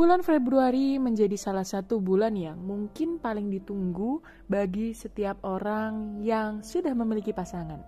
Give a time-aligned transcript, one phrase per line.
[0.00, 6.96] Bulan Februari menjadi salah satu bulan yang mungkin paling ditunggu bagi setiap orang yang sudah
[6.96, 7.84] memiliki pasangan.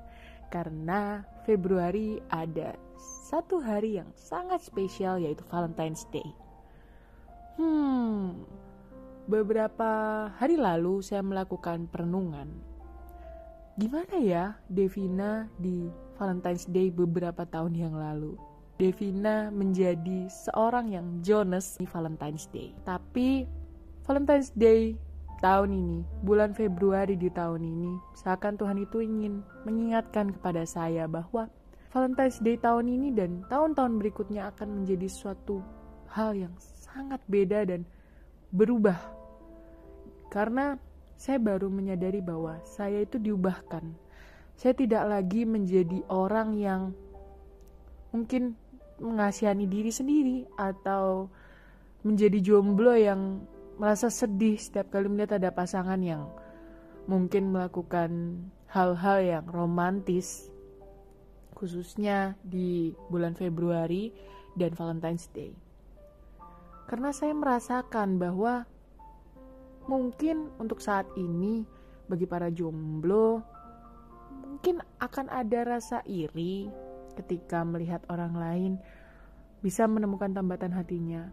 [0.53, 6.29] Karena Februari ada satu hari yang sangat spesial yaitu Valentine's Day.
[7.57, 8.45] Hmm,
[9.25, 12.53] beberapa hari lalu saya melakukan perenungan.
[13.81, 15.89] Gimana ya Devina di
[16.21, 18.52] Valentine's Day beberapa tahun yang lalu?
[18.83, 22.75] Devina menjadi seorang yang Jonas di Valentine's Day.
[22.83, 23.47] Tapi
[24.03, 24.99] Valentine's Day
[25.39, 31.47] tahun ini, bulan Februari di tahun ini, seakan Tuhan itu ingin mengingatkan kepada saya bahwa
[31.95, 35.63] Valentine's Day tahun ini dan tahun-tahun berikutnya akan menjadi suatu
[36.11, 37.87] hal yang sangat beda dan
[38.51, 38.99] berubah.
[40.27, 40.75] Karena
[41.15, 43.95] saya baru menyadari bahwa saya itu diubahkan.
[44.59, 46.99] Saya tidak lagi menjadi orang yang
[48.11, 48.59] mungkin
[49.03, 51.27] mengasihani diri sendiri atau
[52.07, 53.43] menjadi jomblo yang
[53.77, 56.31] merasa sedih setiap kali melihat ada pasangan yang
[57.11, 58.39] mungkin melakukan
[58.71, 60.49] hal-hal yang romantis
[61.53, 64.11] khususnya di bulan Februari
[64.59, 65.55] dan Valentine's Day.
[66.91, 68.67] Karena saya merasakan bahwa
[69.87, 71.63] mungkin untuk saat ini
[72.11, 73.43] bagi para jomblo
[74.63, 76.71] mungkin akan ada rasa iri
[77.19, 78.73] ketika melihat orang lain
[79.63, 81.31] bisa menemukan tambatan hatinya.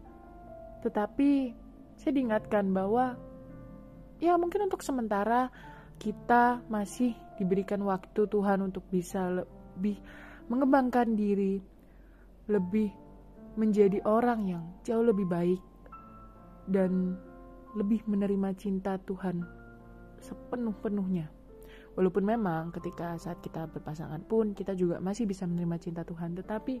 [0.86, 1.52] Tetapi
[1.98, 3.18] saya diingatkan bahwa
[4.22, 5.50] ya mungkin untuk sementara
[6.00, 10.00] kita masih diberikan waktu Tuhan untuk bisa lebih
[10.48, 11.60] mengembangkan diri,
[12.48, 12.88] lebih
[13.58, 15.60] menjadi orang yang jauh lebih baik
[16.70, 17.18] dan
[17.74, 19.42] lebih menerima cinta Tuhan
[20.22, 21.39] sepenuh-penuhnya.
[21.98, 26.78] Walaupun memang ketika saat kita berpasangan pun kita juga masih bisa menerima cinta Tuhan, tetapi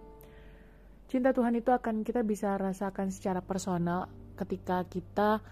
[1.10, 4.06] cinta Tuhan itu akan kita bisa rasakan secara personal
[4.38, 5.42] ketika kita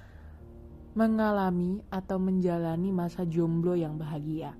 [0.95, 4.55] mengalami atau menjalani masa jomblo yang bahagia.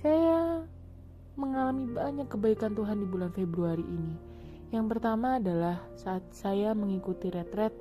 [0.00, 0.64] Saya
[1.36, 4.14] mengalami banyak kebaikan Tuhan di bulan Februari ini.
[4.72, 7.72] Yang pertama adalah saat saya mengikuti retret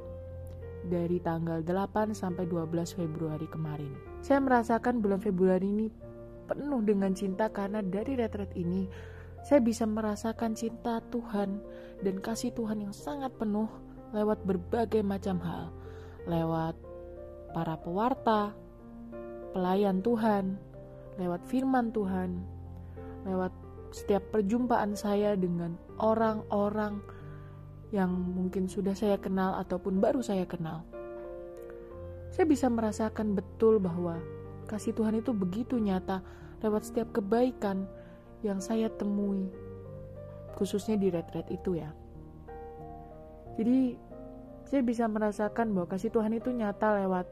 [0.88, 3.94] dari tanggal 8 sampai 12 Februari kemarin.
[4.20, 5.88] Saya merasakan bulan Februari ini
[6.44, 8.88] penuh dengan cinta karena dari retret ini
[9.44, 11.60] saya bisa merasakan cinta Tuhan
[12.00, 13.68] dan kasih Tuhan yang sangat penuh
[14.16, 15.72] lewat berbagai macam hal.
[16.24, 16.76] Lewat
[17.52, 18.56] para pewarta,
[19.52, 20.56] pelayan Tuhan,
[21.20, 22.40] lewat firman Tuhan,
[23.28, 23.52] lewat
[23.94, 27.04] setiap perjumpaan saya dengan orang-orang
[27.94, 30.81] yang mungkin sudah saya kenal ataupun baru saya kenal.
[32.34, 34.18] Saya bisa merasakan betul bahwa
[34.66, 36.26] kasih Tuhan itu begitu nyata
[36.66, 37.86] lewat setiap kebaikan
[38.42, 39.46] yang saya temui,
[40.58, 41.94] khususnya di retret itu ya.
[43.54, 43.94] Jadi,
[44.66, 47.30] saya bisa merasakan bahwa kasih Tuhan itu nyata lewat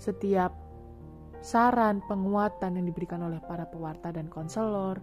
[0.00, 0.56] setiap
[1.44, 4.96] saran, penguatan yang diberikan oleh para pewarta dan konselor,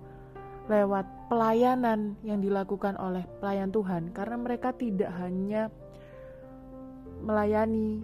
[0.69, 4.13] lewat pelayanan yang dilakukan oleh pelayan Tuhan.
[4.13, 5.73] Karena mereka tidak hanya
[7.21, 8.01] melayani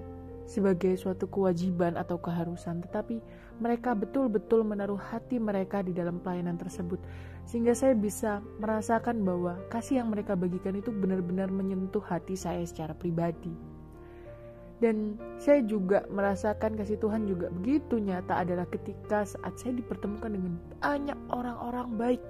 [0.47, 3.19] sebagai suatu kewajiban atau keharusan tetapi
[3.59, 7.01] mereka betul-betul menaruh hati mereka di dalam pelayanan tersebut.
[7.43, 12.95] Sehingga saya bisa merasakan bahwa kasih yang mereka bagikan itu benar-benar menyentuh hati saya secara
[12.95, 13.76] pribadi
[14.77, 20.53] dan saya juga merasakan kasih Tuhan juga begitu nyata adalah ketika saat saya dipertemukan dengan
[20.77, 22.21] banyak orang-orang baik,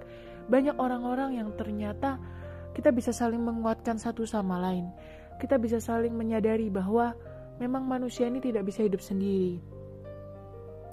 [0.47, 2.15] banyak orang-orang yang ternyata
[2.71, 4.87] kita bisa saling menguatkan satu sama lain.
[5.43, 7.11] Kita bisa saling menyadari bahwa
[7.59, 9.59] memang manusia ini tidak bisa hidup sendiri.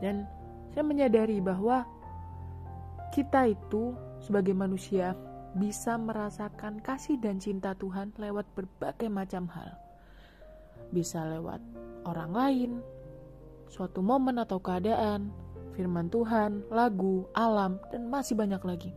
[0.03, 0.27] Dan
[0.75, 1.87] saya menyadari bahwa
[3.15, 5.15] kita itu sebagai manusia
[5.55, 9.84] bisa merasakan kasih dan cinta Tuhan lewat berbagai macam hal
[10.95, 11.59] bisa lewat
[12.07, 12.71] orang lain,
[13.67, 15.35] suatu momen atau keadaan,
[15.75, 18.95] firman Tuhan, lagu, alam, dan masih banyak lagi.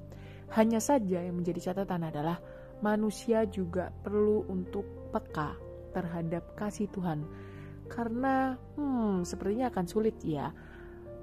[0.53, 2.39] Hanya saja yang menjadi catatan adalah
[2.79, 5.57] manusia juga perlu untuk peka
[5.91, 7.25] terhadap kasih Tuhan.
[7.89, 10.53] Karena hmm, sepertinya akan sulit ya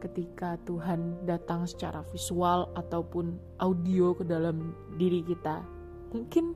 [0.02, 5.64] ketika Tuhan datang secara visual ataupun audio ke dalam diri kita.
[6.12, 6.52] Mungkin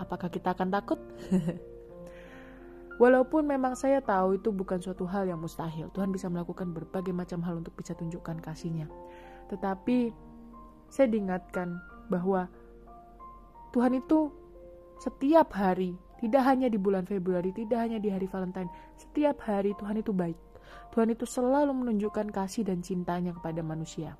[0.00, 1.00] apakah kita akan takut?
[2.98, 7.38] Walaupun memang saya tahu itu bukan suatu hal yang mustahil, Tuhan bisa melakukan berbagai macam
[7.46, 8.90] hal untuk bisa tunjukkan kasihnya.
[9.46, 10.10] Tetapi
[10.90, 11.78] saya diingatkan
[12.10, 12.50] bahwa
[13.70, 14.34] Tuhan itu
[14.98, 18.66] setiap hari, tidak hanya di bulan Februari, tidak hanya di hari Valentine,
[18.98, 20.34] setiap hari Tuhan itu baik.
[20.90, 24.18] Tuhan itu selalu menunjukkan kasih dan cintanya kepada manusia.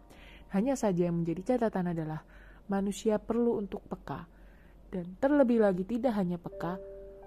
[0.54, 2.22] Hanya saja yang menjadi catatan adalah
[2.70, 4.30] manusia perlu untuk peka.
[4.88, 6.78] Dan terlebih lagi tidak hanya peka,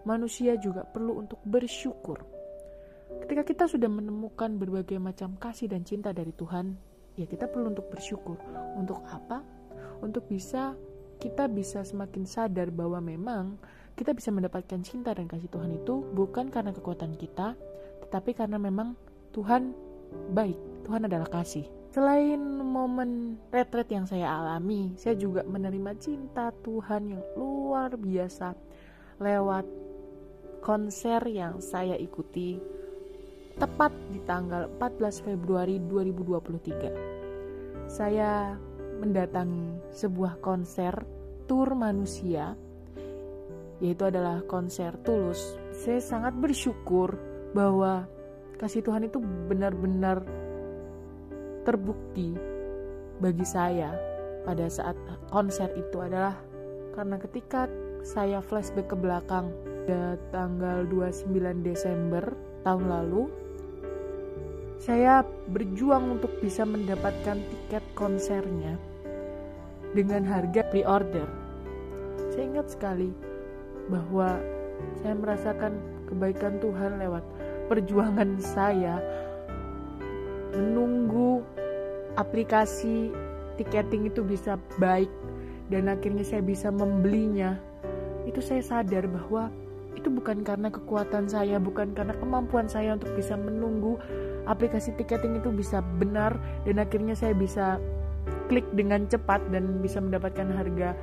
[0.08, 2.22] manusia juga perlu untuk bersyukur.
[3.28, 6.76] Ketika kita sudah menemukan berbagai macam kasih dan cinta dari Tuhan,
[7.20, 8.40] ya kita perlu untuk bersyukur.
[8.80, 9.44] Untuk apa?
[10.00, 10.74] Untuk bisa
[11.22, 13.62] kita bisa semakin sadar bahwa memang
[13.94, 17.54] kita bisa mendapatkan cinta dan kasih Tuhan itu bukan karena kekuatan kita,
[18.08, 18.98] tetapi karena memang
[19.36, 19.76] Tuhan
[20.34, 21.68] baik, Tuhan adalah kasih.
[21.92, 28.56] Selain momen retret yang saya alami, saya juga menerima cinta Tuhan yang luar biasa
[29.20, 29.68] lewat
[30.62, 32.62] konser yang saya ikuti
[33.58, 37.90] tepat di tanggal 14 Februari 2023.
[37.90, 38.54] Saya
[39.02, 40.94] mendatangi sebuah konser
[41.50, 42.54] tur manusia
[43.82, 45.58] yaitu adalah konser Tulus.
[45.74, 47.18] Saya sangat bersyukur
[47.58, 48.06] bahwa
[48.62, 49.18] kasih Tuhan itu
[49.50, 50.22] benar-benar
[51.66, 52.38] terbukti
[53.18, 53.98] bagi saya
[54.46, 54.94] pada saat
[55.34, 56.38] konser itu adalah
[56.94, 57.66] karena ketika
[58.06, 59.50] saya flashback ke belakang
[60.30, 61.32] tanggal 29
[61.66, 62.24] Desember
[62.62, 63.24] tahun lalu
[64.82, 65.22] saya
[65.54, 68.82] berjuang untuk bisa mendapatkan tiket konsernya
[69.94, 71.30] dengan harga pre-order.
[72.34, 73.14] Saya ingat sekali
[73.94, 74.42] bahwa
[75.06, 75.78] saya merasakan
[76.10, 77.22] kebaikan Tuhan lewat
[77.70, 78.98] perjuangan saya
[80.58, 81.46] menunggu
[82.18, 83.14] aplikasi
[83.62, 85.08] tiketing itu bisa baik
[85.70, 87.56] dan akhirnya saya bisa membelinya
[88.28, 89.48] itu saya sadar bahwa
[89.96, 94.00] itu bukan karena kekuatan saya bukan karena kemampuan saya untuk bisa menunggu
[94.48, 97.78] aplikasi tiketing itu bisa benar dan akhirnya saya bisa
[98.48, 100.96] klik dengan cepat dan bisa mendapatkan harga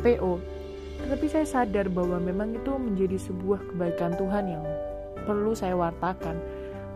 [0.00, 0.38] PO
[0.96, 4.64] tetapi saya sadar bahwa memang itu menjadi sebuah kebaikan Tuhan yang
[5.28, 6.38] perlu saya wartakan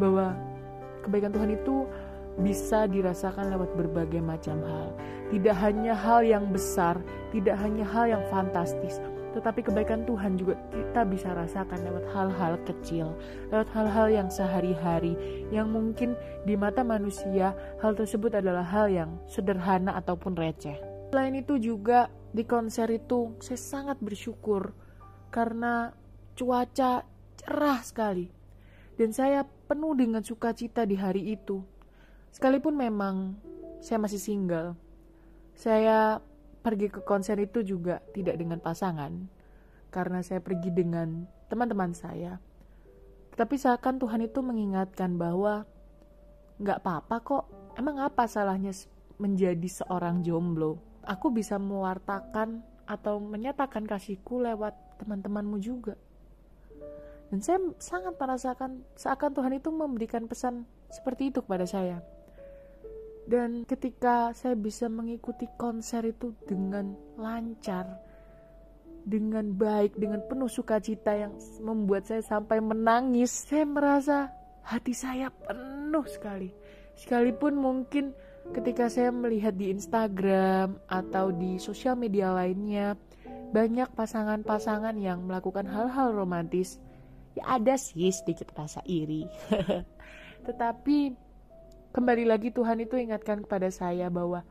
[0.00, 0.32] bahwa
[1.05, 1.85] kebaikan Tuhan itu
[2.41, 4.88] bisa dirasakan lewat berbagai macam hal.
[5.29, 6.97] Tidak hanya hal yang besar,
[7.31, 8.99] tidak hanya hal yang fantastis,
[9.31, 13.15] tetapi kebaikan Tuhan juga kita bisa rasakan lewat hal-hal kecil,
[13.55, 15.15] lewat hal-hal yang sehari-hari,
[15.55, 20.77] yang mungkin di mata manusia hal tersebut adalah hal yang sederhana ataupun receh.
[21.11, 24.75] Selain itu juga di konser itu saya sangat bersyukur
[25.35, 25.94] karena
[26.38, 27.03] cuaca
[27.38, 28.31] cerah sekali
[28.94, 31.62] dan saya penuh dengan sukacita di hari itu.
[32.31, 33.35] Sekalipun memang
[33.83, 34.79] saya masih single,
[35.56, 36.23] saya
[36.61, 39.29] pergi ke konser itu juga tidak dengan pasangan
[39.91, 42.39] karena saya pergi dengan teman-teman saya.
[43.35, 45.65] Tetapi seakan Tuhan itu mengingatkan bahwa
[46.61, 47.45] nggak apa-apa kok,
[47.81, 48.71] emang apa salahnya
[49.17, 50.91] menjadi seorang jomblo?
[51.05, 55.97] aku bisa mewartakan atau menyatakan kasihku lewat teman-temanmu juga.
[57.31, 62.03] Dan saya sangat merasakan seakan Tuhan itu memberikan pesan seperti itu kepada saya.
[63.29, 68.01] Dan ketika saya bisa mengikuti konser itu dengan lancar,
[69.05, 74.33] dengan baik, dengan penuh sukacita yang membuat saya sampai menangis, saya merasa
[74.65, 76.51] hati saya penuh sekali.
[76.97, 78.13] Sekalipun mungkin
[78.51, 82.99] ketika saya melihat di Instagram atau di sosial media lainnya
[83.51, 86.79] banyak pasangan-pasangan yang melakukan hal-hal romantis
[87.35, 89.27] ya ada sih sedikit rasa iri
[90.47, 91.15] tetapi
[91.91, 94.47] kembali lagi Tuhan itu ingatkan kepada saya bahwa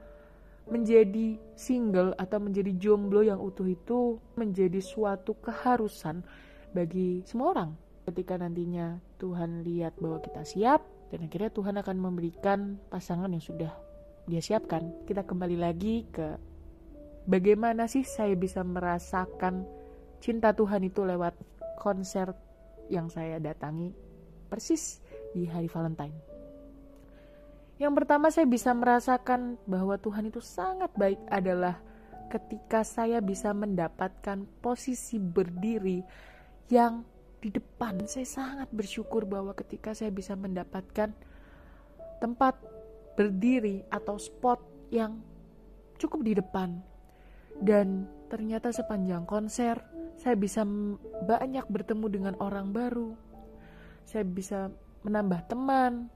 [0.70, 6.22] menjadi single atau menjadi jomblo yang utuh itu menjadi suatu keharusan
[6.76, 7.72] bagi semua orang
[8.06, 13.74] ketika nantinya Tuhan lihat bahwa kita siap dan akhirnya Tuhan akan memberikan pasangan yang sudah
[14.30, 14.94] dia siapkan.
[15.10, 16.38] Kita kembali lagi ke
[17.26, 19.66] bagaimana sih saya bisa merasakan
[20.22, 21.34] cinta Tuhan itu lewat
[21.82, 22.30] konser
[22.94, 23.90] yang saya datangi
[24.50, 25.02] persis
[25.34, 26.29] di hari Valentine.
[27.80, 31.80] Yang pertama saya bisa merasakan bahwa Tuhan itu sangat baik adalah
[32.28, 36.04] ketika saya bisa mendapatkan posisi berdiri
[36.68, 37.08] yang
[37.40, 38.04] di depan.
[38.04, 41.16] Saya sangat bersyukur bahwa ketika saya bisa mendapatkan
[42.20, 42.60] tempat
[43.16, 44.60] berdiri atau spot
[44.92, 45.24] yang
[45.96, 46.84] cukup di depan.
[47.64, 49.80] Dan ternyata sepanjang konser
[50.20, 50.68] saya bisa
[51.24, 53.16] banyak bertemu dengan orang baru.
[54.04, 54.68] Saya bisa
[55.08, 56.12] menambah teman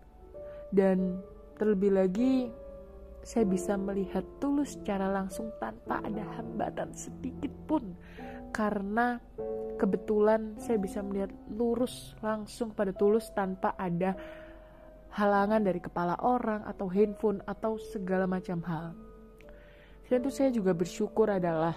[0.76, 1.24] dan
[1.58, 2.34] terlebih lagi
[3.24, 7.96] saya bisa melihat tulus secara langsung tanpa ada hambatan sedikit pun
[8.52, 9.18] karena
[9.80, 14.14] kebetulan saya bisa melihat lurus langsung pada tulus tanpa ada
[15.14, 18.94] halangan dari kepala orang atau handphone atau segala macam hal.
[20.10, 21.74] Dan itu saya juga bersyukur adalah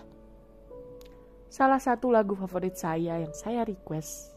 [1.49, 4.37] salah satu lagu favorit saya yang saya request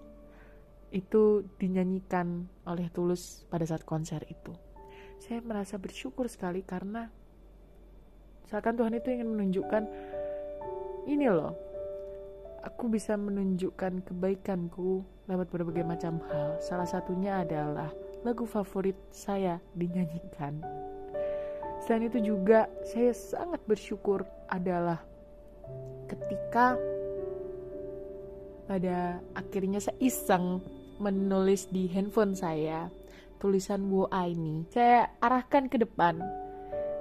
[0.95, 4.68] itu dinyanyikan oleh Tulus pada saat konser itu.
[5.19, 7.11] Saya merasa bersyukur sekali karena
[8.47, 9.83] seakan Tuhan itu ingin menunjukkan
[11.05, 11.53] ini loh
[12.63, 16.59] aku bisa menunjukkan kebaikanku lewat berbagai macam hal.
[16.59, 17.91] Salah satunya adalah
[18.23, 20.59] lagu favorit saya dinyanyikan.
[21.83, 24.99] Selain itu juga saya sangat bersyukur adalah
[26.11, 26.75] ketika
[28.67, 30.61] pada akhirnya saya iseng
[30.99, 32.91] menulis di handphone saya
[33.39, 36.19] tulisan WA ini saya arahkan ke depan.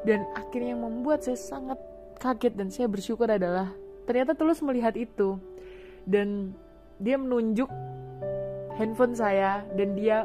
[0.06, 1.76] Dan akhirnya yang membuat saya sangat
[2.22, 3.74] kaget dan saya bersyukur adalah
[4.06, 5.36] ternyata tulus melihat itu.
[6.06, 6.54] Dan
[7.02, 7.68] dia menunjuk
[8.78, 10.24] handphone saya dan dia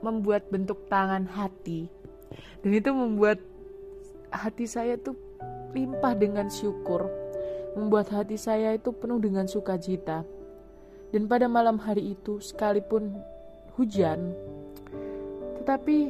[0.00, 1.90] membuat bentuk tangan hati.
[2.62, 3.42] Dan itu membuat
[4.30, 5.18] hati saya tuh
[5.74, 7.10] limpah dengan syukur.
[7.74, 10.22] Membuat hati saya itu penuh dengan sukacita.
[11.10, 13.18] Dan pada malam hari itu sekalipun
[13.74, 14.34] hujan
[15.68, 16.08] tetapi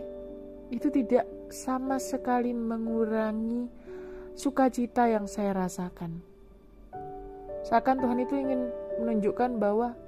[0.70, 3.66] itu tidak sama sekali mengurangi
[4.38, 6.22] sukacita yang saya rasakan.
[7.66, 8.70] Seakan Tuhan itu ingin
[9.02, 9.98] menunjukkan bahwa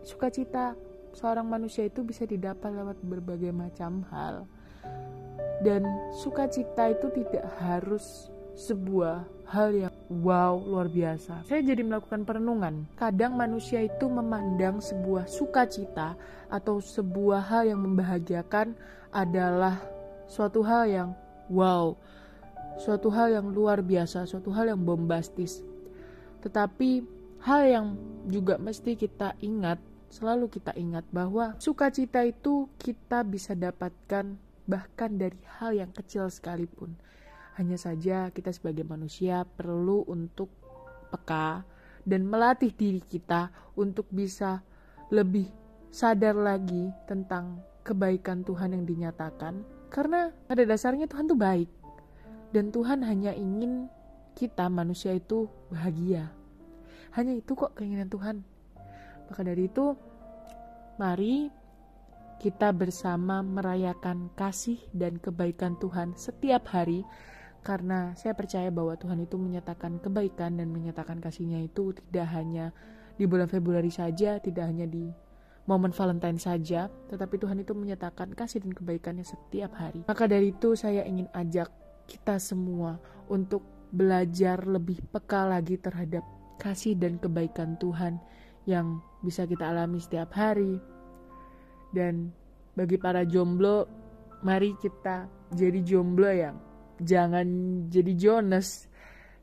[0.00, 0.72] sukacita
[1.12, 4.48] seorang manusia itu bisa didapat lewat berbagai macam hal.
[5.60, 5.84] Dan
[6.24, 11.44] sukacita itu tidak harus sebuah hal yang wow luar biasa.
[11.46, 12.86] Saya jadi melakukan perenungan.
[12.94, 16.14] Kadang manusia itu memandang sebuah sukacita
[16.48, 18.78] atau sebuah hal yang membahagiakan
[19.10, 19.78] adalah
[20.30, 21.10] suatu hal yang
[21.50, 21.98] wow,
[22.80, 25.60] suatu hal yang luar biasa, suatu hal yang bombastis.
[26.40, 27.04] Tetapi
[27.44, 27.86] hal yang
[28.30, 35.36] juga mesti kita ingat, selalu kita ingat bahwa sukacita itu kita bisa dapatkan bahkan dari
[35.60, 36.96] hal yang kecil sekalipun
[37.54, 40.50] hanya saja kita sebagai manusia perlu untuk
[41.14, 41.62] peka
[42.02, 44.60] dan melatih diri kita untuk bisa
[45.14, 45.46] lebih
[45.94, 49.62] sadar lagi tentang kebaikan Tuhan yang dinyatakan.
[49.86, 51.70] Karena pada dasarnya Tuhan itu baik.
[52.50, 53.86] Dan Tuhan hanya ingin
[54.34, 56.30] kita manusia itu bahagia.
[57.14, 58.42] Hanya itu kok keinginan Tuhan.
[59.30, 59.94] Maka dari itu,
[60.98, 61.50] mari
[62.42, 67.06] kita bersama merayakan kasih dan kebaikan Tuhan setiap hari
[67.64, 72.76] karena saya percaya bahwa Tuhan itu menyatakan kebaikan dan menyatakan kasihnya itu tidak hanya
[73.16, 75.08] di bulan Februari saja, tidak hanya di
[75.64, 80.04] momen Valentine saja, tetapi Tuhan itu menyatakan kasih dan kebaikannya setiap hari.
[80.04, 81.72] Maka dari itu saya ingin ajak
[82.04, 83.00] kita semua
[83.32, 86.20] untuk belajar lebih peka lagi terhadap
[86.60, 88.20] kasih dan kebaikan Tuhan
[88.68, 90.76] yang bisa kita alami setiap hari.
[91.96, 92.28] Dan
[92.76, 93.88] bagi para jomblo,
[94.44, 96.60] mari kita jadi jomblo yang
[97.00, 97.46] jangan
[97.90, 98.90] jadi Jonas.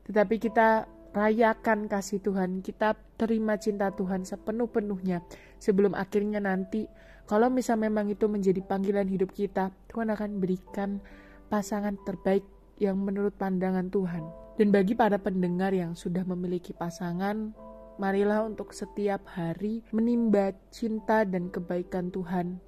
[0.08, 2.64] Tetapi kita rayakan kasih Tuhan.
[2.64, 5.22] Kita terima cinta Tuhan sepenuh-penuhnya.
[5.60, 6.88] Sebelum akhirnya nanti
[7.28, 10.98] kalau misal memang itu menjadi panggilan hidup kita Tuhan akan berikan
[11.46, 12.42] pasangan terbaik
[12.80, 14.24] yang menurut pandangan Tuhan.
[14.58, 17.54] Dan bagi para pendengar yang sudah memiliki pasangan
[18.00, 22.60] marilah untuk setiap hari menimba cinta dan kebaikan Tuhan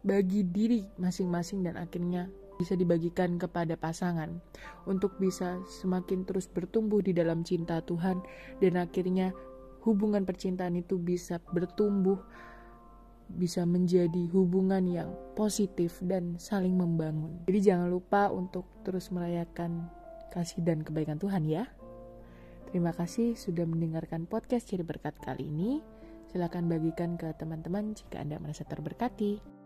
[0.00, 4.44] bagi diri masing-masing dan akhirnya bisa dibagikan kepada pasangan
[4.84, 8.20] untuk bisa semakin terus bertumbuh di dalam cinta Tuhan
[8.60, 9.32] dan akhirnya
[9.88, 12.20] hubungan percintaan itu bisa bertumbuh
[13.30, 17.46] bisa menjadi hubungan yang positif dan saling membangun.
[17.46, 19.86] Jadi jangan lupa untuk terus merayakan
[20.34, 21.70] kasih dan kebaikan Tuhan ya.
[22.70, 25.82] Terima kasih sudah mendengarkan podcast Ciri Berkat kali ini.
[26.30, 29.59] Silakan bagikan ke teman-teman jika Anda merasa terberkati.